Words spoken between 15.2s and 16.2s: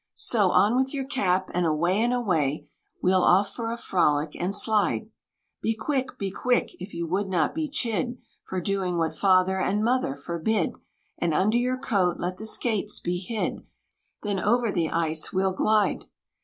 we'll glide."